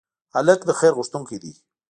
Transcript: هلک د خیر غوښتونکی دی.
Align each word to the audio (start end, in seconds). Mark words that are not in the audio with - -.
هلک 0.35 0.59
د 0.65 0.69
خیر 0.79 0.93
غوښتونکی 0.97 1.37
دی. 1.43 1.53